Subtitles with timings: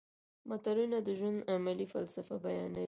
[0.49, 2.79] متلونه د ژوند عملي فلسفه بیانوي